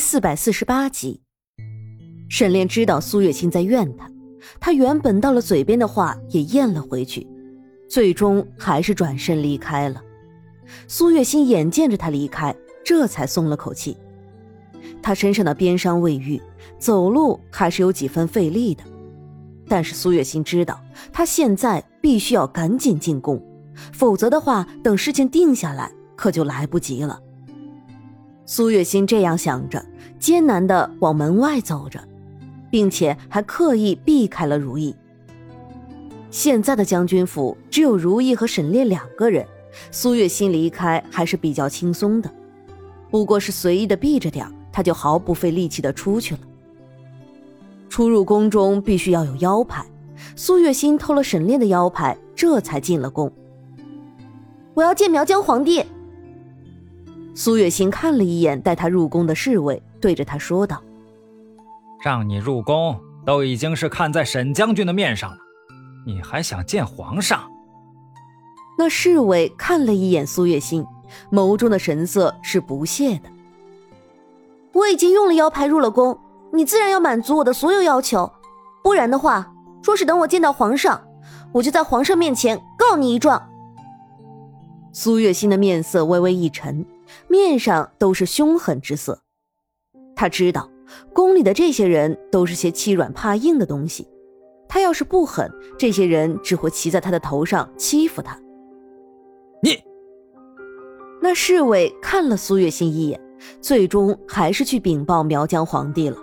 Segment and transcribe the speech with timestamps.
[0.00, 1.20] 四百四十八集，
[2.30, 4.10] 沈炼知道苏月心在怨他，
[4.58, 7.28] 他原本到了嘴边的话也咽了回去，
[7.86, 10.02] 最终还是转身离开了。
[10.88, 12.52] 苏月心眼见着他离开，
[12.82, 13.94] 这才松了口气。
[15.02, 16.40] 他身上的鞭伤未愈，
[16.78, 18.82] 走路还是有几分费力的，
[19.68, 20.80] 但是苏月心知道，
[21.12, 23.40] 他现在必须要赶紧进宫，
[23.92, 27.20] 否则的话，等事情定下来，可就来不及了。
[28.46, 29.84] 苏月心这样想着，
[30.20, 31.98] 艰难的往门外走着，
[32.70, 34.94] 并且还刻意避开了如意。
[36.30, 39.44] 现在的将军府只有如意和沈炼两个人，
[39.90, 42.30] 苏月心离开还是比较轻松的，
[43.10, 46.40] 不过是随意的避着点他就毫不费力气的出去了。
[47.88, 49.84] 出入宫中必须要有腰牌，
[50.36, 53.32] 苏月心偷了沈炼的腰牌，这才进了宫。
[54.74, 55.84] 我要见苗疆皇帝。
[57.34, 60.82] 苏月心看了一眼带他入宫的侍卫，对着他说道
[62.02, 65.36] ：“让你入宫，都已经是看在沈将军的面上了，
[66.06, 67.48] 你还想见皇上？”
[68.76, 70.84] 那侍卫看了一眼苏月心，
[71.30, 73.30] 眸中的神色是不屑的。
[74.72, 76.18] “我已经用了腰牌入了宫，
[76.52, 78.32] 你自然要满足我的所有要求，
[78.82, 79.52] 不然的话，
[79.82, 81.00] 若是等我见到皇上，
[81.52, 83.48] 我就在皇上面前告你一状。”
[84.92, 86.84] 苏月心的面色微微一沉。
[87.28, 89.22] 面上都是凶狠之色，
[90.14, 90.70] 他知道
[91.12, 94.08] 宫里的这些人都是些欺软怕硬的东西，
[94.68, 98.38] 他要是不狠，这些人只会骑在他的头上欺负他。
[99.62, 99.82] 你，
[101.20, 103.20] 那侍卫看了苏月心一眼，
[103.60, 106.16] 最终还是去禀报苗疆皇帝了。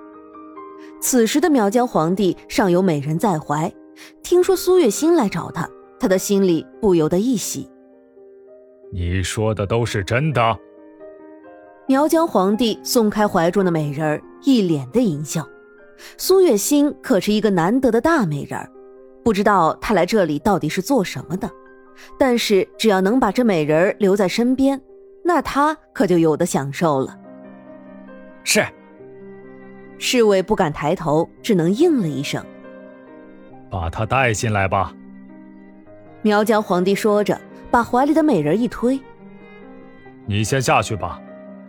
[0.99, 3.71] 此时的苗疆皇帝尚有美人在怀，
[4.23, 7.69] 听说苏月心来找他，他的心里不由得一喜。
[8.91, 10.59] 你说的都是真的？
[11.89, 15.47] 苗疆皇帝松开怀中的美人儿，一脸的淫笑。
[16.17, 18.69] 苏月心可是一个难得的大美人儿，
[19.23, 21.49] 不知道他来这里到底是做什么的。
[22.19, 24.79] 但是只要能把这美人儿留在身边，
[25.23, 27.17] 那他可就有的享受了。
[28.43, 28.65] 是。
[29.97, 32.43] 侍卫不敢抬头，只能应了一声
[33.71, 34.93] ：“把他带进来吧。”
[36.21, 37.39] 苗疆皇帝说着，
[37.71, 38.99] 把怀里的美人一推
[40.27, 41.19] ：“你先下去吧。”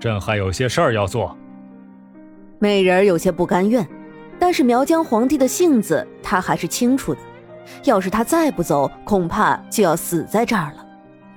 [0.01, 1.37] 朕还有些事儿要做。
[2.59, 3.87] 美人有些不甘愿，
[4.39, 7.21] 但是苗疆皇帝的性子他还是清楚的。
[7.85, 10.87] 要是他再不走，恐怕就要死在这儿了。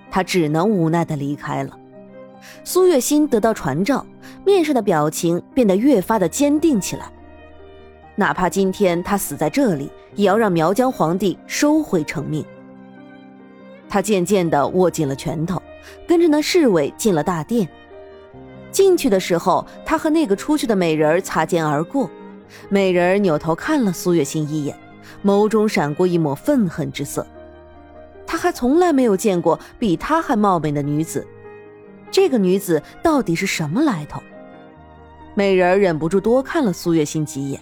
[0.09, 1.77] 他只能无奈的离开了。
[2.63, 4.05] 苏月心得到传召，
[4.45, 7.11] 面上的表情变得越发的坚定起来。
[8.15, 12.45] 哪怕今天他死在这里，也要让苗疆皇帝收回成命。
[13.87, 15.61] 他渐渐的握紧了拳头，
[16.07, 17.67] 跟着那侍卫进了大殿。
[18.71, 22.09] 进去的时候，他和那个出去的美人擦肩而过，
[22.69, 24.77] 美人扭头看了苏月心一眼，
[25.23, 27.25] 眸中闪过一抹愤恨之色。
[28.25, 31.27] 他还从来没有见过比他还貌美的女子，
[32.09, 34.21] 这个女子到底是什么来头？
[35.33, 37.59] 美人忍不住多看了苏月心几眼。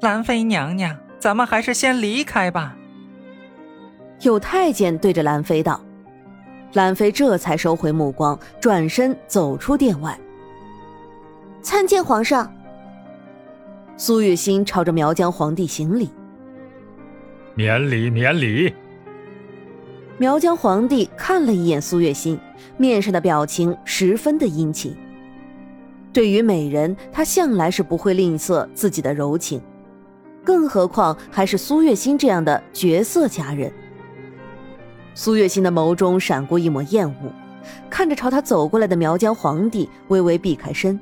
[0.00, 2.76] 兰妃娘娘，咱们还是先离开吧。
[4.20, 5.80] 有太监对着兰妃道。
[6.72, 10.18] 兰妃这才收回目光，转身走出殿外。
[11.62, 12.52] 参见皇上。
[13.96, 16.10] 苏月心朝着苗疆皇帝行礼。
[17.54, 18.74] 免礼，免礼。
[20.18, 22.38] 苗疆皇帝看了一眼苏月心，
[22.76, 24.94] 面上的表情十分的殷勤。
[26.12, 29.60] 对于美人，他向来是不会吝啬自己的柔情，
[30.44, 33.72] 更何况还是苏月心这样的绝色佳人。
[35.16, 37.32] 苏月心的眸中闪过一抹厌恶，
[37.88, 41.00] 看着朝他走过来的苗疆皇帝，微微避开身。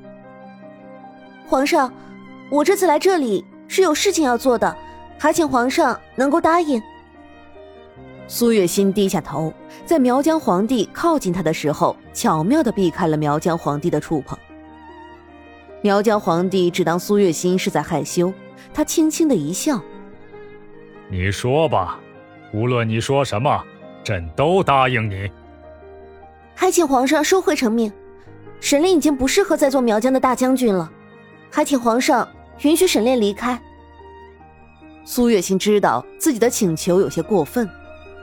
[1.45, 1.91] 皇上，
[2.49, 4.73] 我这次来这里是有事情要做的，
[5.19, 6.81] 还请皇上能够答应。
[8.25, 9.53] 苏月心低下头，
[9.85, 14.39] 在苗疆皇帝靠近他的时候，巧妙的避开了苗疆皇帝的触碰。
[15.81, 18.33] 苗疆皇帝只当苏月心是在害羞，
[18.73, 19.77] 他轻轻的一笑
[21.11, 21.99] ：“你说吧，
[22.53, 23.61] 无论你说什么。”
[24.05, 25.29] 朕都答应你，
[26.53, 27.91] 还请皇上收回成命。
[28.61, 30.89] 沈炼已经不适合再做苗疆的大将军了，
[31.51, 32.27] 还请皇上
[32.61, 33.59] 允许沈炼离开。
[35.03, 37.67] 苏月心知道自己的请求有些过分，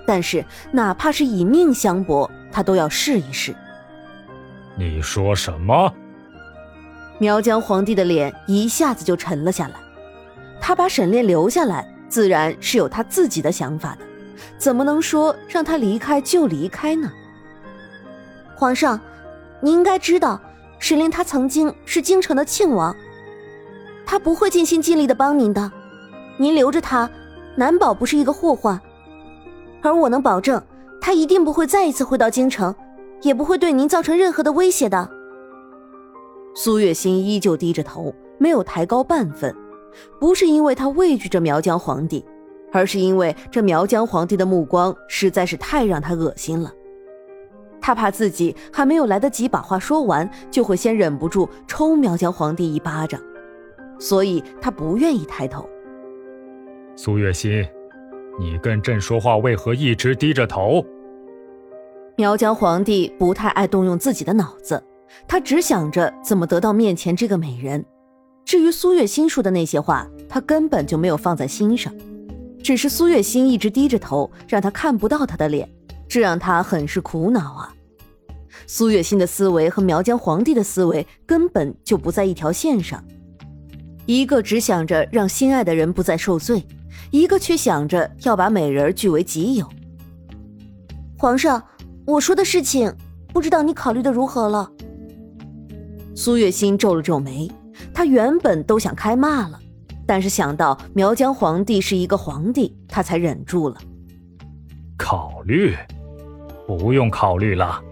[0.06, 3.54] 但是哪怕是以命相搏，他都要试一试。
[4.76, 5.92] 你说什么？
[7.18, 9.74] 苗疆皇帝的脸一下子就沉了下来。
[10.60, 14.04] 他把沈炼留下来，自然是有他自己的想法的。
[14.58, 17.10] 怎么能说让他离开就离开呢？
[18.54, 19.00] 皇上，
[19.60, 20.40] 你应该知道，
[20.78, 22.94] 沈炼他曾经是京城的庆王，
[24.06, 25.70] 他不会尽心尽力的帮您的。
[26.38, 27.10] 您留着他，
[27.56, 28.80] 难保不是一个祸患。
[29.82, 30.62] 而我能保证，
[31.00, 32.74] 他一定不会再一次回到京城，
[33.22, 35.10] 也不会对您造成任何的威胁的。
[36.54, 39.54] 苏月心依旧低着头，没有抬高半分，
[40.20, 42.24] 不是因为他畏惧着苗疆皇帝，
[42.72, 46.72] 而是因为这苗疆皇帝的目光实在是太让他恶心了。
[47.80, 53.20] 他怕自己还没有来得及把话说完，就会先忍不住抽苗疆皇帝一巴掌，
[53.98, 55.68] 所以他不愿意抬头。
[56.94, 57.64] 苏月心，
[58.38, 60.84] 你跟朕说话为何一直低着头？
[62.16, 64.80] 苗疆皇帝不太爱动用自己的脑子，
[65.26, 67.84] 他只想着怎么得到面前这个美人。
[68.44, 71.92] 至于苏月心说的那些话，他根本就没有放在心上，
[72.62, 75.68] 只是苏月心一直低着头，让他看不到他的脸。
[76.08, 77.74] 这让他很是苦恼啊！
[78.66, 83.02] 苏月心的思维和苗疆皇帝的思维根本就不在一条线上，
[84.04, 86.66] 一个只想着让心爱的人不再受罪，
[87.10, 89.66] 一个却想着要把美人据为己有。
[91.16, 91.62] 皇上，
[92.04, 92.94] 我说的事情，
[93.32, 94.70] 不知道你考虑的如何了？
[96.14, 97.50] 苏月心皱了皱眉，
[97.94, 99.58] 他原本都想开骂了，
[100.12, 103.76] 但是想到苗疆皇帝是一个皇帝，他才忍住了。
[104.98, 105.74] 考虑。
[106.66, 107.82] 不用考虑了，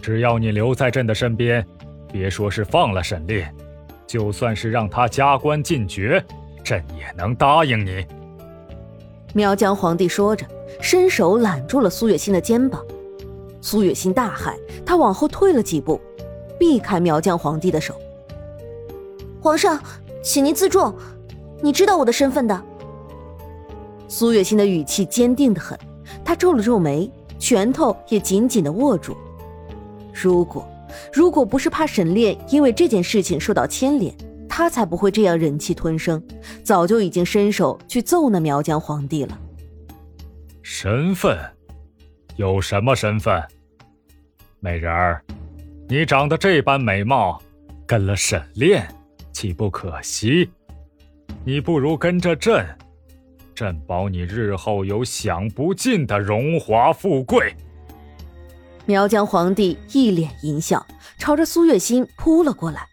[0.00, 1.62] 只要你留在朕的身边，
[2.10, 3.46] 别说是放了沈烈，
[4.06, 6.24] 就算是让他加官进爵，
[6.64, 8.06] 朕也能答应你。
[9.34, 10.46] 苗疆皇帝说着，
[10.80, 12.82] 伸手揽住了苏月心的肩膀。
[13.60, 14.54] 苏月心大骇，
[14.86, 16.00] 他往后退了几步，
[16.58, 17.94] 避开苗疆皇帝的手。
[19.38, 19.78] 皇上，
[20.24, 20.94] 请您自重，
[21.62, 22.62] 你知道我的身份的。
[24.08, 25.78] 苏月心的语气坚定的很，
[26.24, 27.10] 他皱了皱眉。
[27.38, 29.16] 拳头也紧紧的握住。
[30.14, 30.64] 如果，
[31.12, 34.14] 如果不是怕沈炼因为这件事情受到牵连，
[34.48, 36.22] 他才不会这样忍气吞声，
[36.62, 39.36] 早就已经伸手去揍那苗疆皇帝了。
[40.62, 41.36] 身份？
[42.36, 43.42] 有什么身份？
[44.60, 45.20] 美人儿，
[45.88, 47.42] 你长得这般美貌，
[47.84, 48.86] 跟了沈炼，
[49.32, 50.48] 岂不可惜？
[51.44, 52.64] 你不如跟着朕。
[53.54, 57.54] 朕保你日后有享不尽的荣华富贵。
[58.86, 60.84] 苗疆皇帝一脸淫笑，
[61.18, 62.86] 朝着苏月心扑了过来。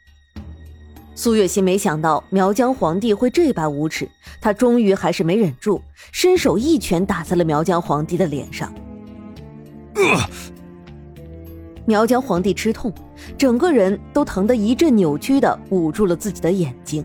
[1.16, 4.10] 苏月心没想到苗疆皇帝会这般无耻，
[4.42, 5.81] 他终于还是没忍住，
[6.12, 8.74] 伸手一拳打在了苗疆皇帝的脸上。
[9.95, 10.04] 呃
[11.86, 12.94] 苗疆皇帝吃痛，
[13.38, 17.04] 整个人都疼得一阵扭曲的捂住了自己的眼睛。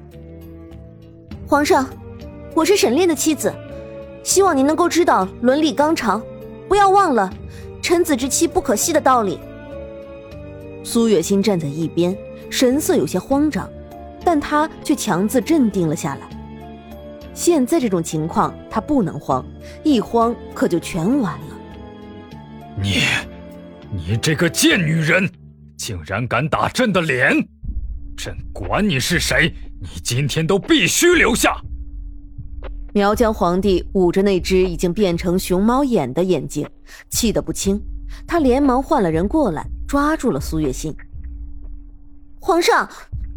[1.47, 1.87] 皇上。
[2.55, 3.53] 我是沈炼的妻子，
[4.23, 6.23] 希望您能够知道伦理纲常，
[6.69, 7.31] 不要忘了
[7.83, 9.39] 臣子之妻不可欺的道理。
[10.85, 12.17] 苏月心站在一边，
[12.51, 13.69] 神色有些慌张，
[14.25, 16.29] 但他却强自镇定了下来。
[17.35, 19.45] 现在这种情况，他不能慌，
[19.83, 21.57] 一慌可就全完了。
[22.81, 23.03] 你，
[23.91, 25.29] 你这个贱女人，
[25.77, 27.35] 竟然敢打朕的脸！
[28.17, 29.53] 朕管你是谁，
[29.85, 31.55] 你今天都必须留下。
[32.95, 36.67] 苗疆皇帝捂着那只已经变成熊猫眼的眼睛，
[37.11, 37.79] 气得不轻。
[38.27, 40.95] 他连忙换了人过来，抓住了苏月心。
[42.41, 42.89] 皇上，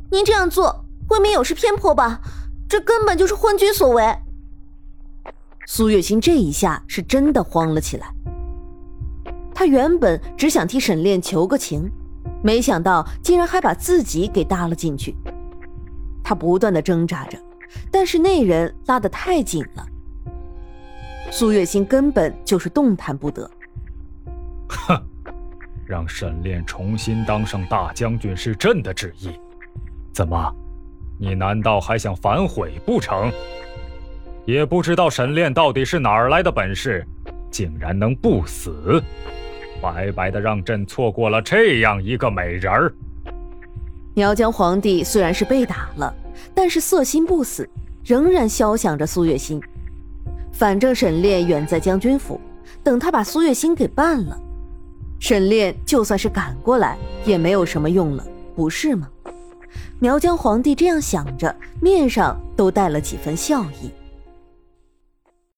[0.10, 2.22] 您这样做未免有失偏颇吧？
[2.70, 4.04] 这根本就是昏君所为。
[5.66, 8.14] 苏月心这一下是真的慌了起来。
[9.54, 11.92] 他原本只想替沈炼求个情，
[12.44, 15.16] 没想到竟然还把自己给搭了进去。
[16.28, 17.40] 他不断的挣扎着。
[17.90, 19.86] 但是那人拉得太紧了，
[21.32, 23.50] 苏月心根本就是动弹不得。
[24.68, 25.02] 哼，
[25.86, 29.32] 让沈炼重新当上大将军是朕的旨意，
[30.12, 30.54] 怎么，
[31.18, 33.32] 你难道还想反悔不成？
[34.46, 37.06] 也不知道沈炼到底是哪儿来的本事，
[37.50, 39.02] 竟然能不死，
[39.82, 42.94] 白白的让朕错过了这样一个美人儿。
[44.18, 46.12] 苗疆皇帝虽然是被打了。
[46.56, 47.70] 但是色心不死，
[48.04, 49.62] 仍然肖想着苏月心。
[50.52, 52.42] 反正沈炼远在将军府，
[52.84, 54.36] 等他把苏月心给办了，
[55.20, 59.08] 沈炼就算是赶过来也没有什么用了，不是吗？
[60.00, 63.92] 苗疆皇帝这样想着，面上都带了几分笑意。